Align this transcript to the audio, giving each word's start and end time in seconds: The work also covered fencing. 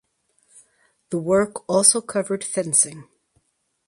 The 1.11 1.19
work 1.19 1.69
also 1.69 2.01
covered 2.01 2.43
fencing. 2.43 3.07